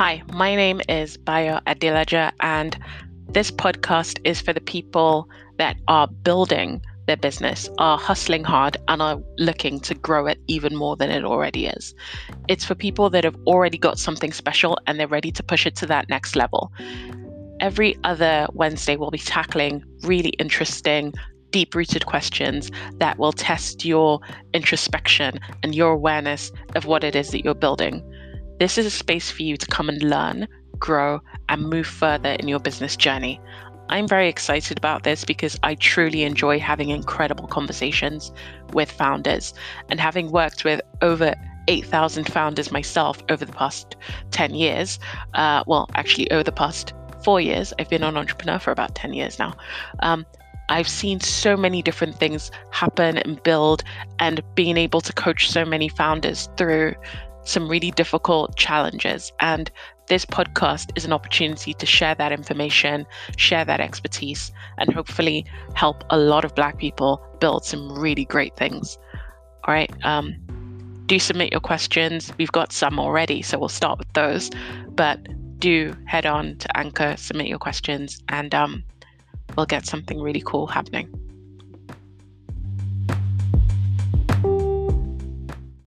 [0.00, 2.74] Hi, my name is Bayo Adelaja, and
[3.28, 5.28] this podcast is for the people
[5.58, 10.74] that are building their business, are hustling hard, and are looking to grow it even
[10.74, 11.94] more than it already is.
[12.48, 15.76] It's for people that have already got something special and they're ready to push it
[15.76, 16.72] to that next level.
[17.60, 21.12] Every other Wednesday, we'll be tackling really interesting,
[21.50, 22.70] deep rooted questions
[23.00, 24.20] that will test your
[24.54, 28.02] introspection and your awareness of what it is that you're building.
[28.60, 30.46] This is a space for you to come and learn,
[30.78, 33.40] grow, and move further in your business journey.
[33.88, 38.30] I'm very excited about this because I truly enjoy having incredible conversations
[38.74, 39.54] with founders.
[39.88, 41.34] And having worked with over
[41.68, 43.96] 8,000 founders myself over the past
[44.30, 44.98] 10 years,
[45.32, 46.92] uh, well, actually, over the past
[47.24, 49.54] four years, I've been an entrepreneur for about 10 years now.
[50.00, 50.26] Um,
[50.68, 53.84] I've seen so many different things happen and build,
[54.18, 56.94] and being able to coach so many founders through
[57.44, 59.32] some really difficult challenges.
[59.40, 59.70] And
[60.08, 66.04] this podcast is an opportunity to share that information, share that expertise, and hopefully help
[66.10, 68.98] a lot of Black people build some really great things.
[69.64, 69.92] All right.
[70.04, 70.36] Um,
[71.06, 72.32] do submit your questions.
[72.38, 74.50] We've got some already, so we'll start with those.
[74.90, 75.18] But
[75.58, 78.82] do head on to Anchor, submit your questions, and um,
[79.56, 81.19] we'll get something really cool happening.